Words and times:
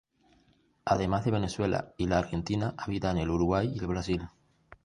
Además 0.85 1.25
de 1.25 1.29
Venezuela 1.29 1.93
y 1.95 2.07
la 2.07 2.17
Argentina, 2.17 2.73
habita 2.75 3.11
en 3.11 3.19
el 3.19 3.29
Uruguay 3.29 3.71
y 3.71 3.77
el 3.77 3.85
Brasil. 3.85 4.27